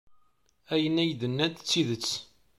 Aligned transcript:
Ayen 0.73 1.01
ay 1.01 1.11
d-nnant 1.19 1.61
d 1.61 1.65
tidet. 1.69 2.09